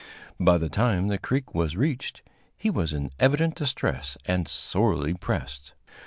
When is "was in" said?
2.71-3.11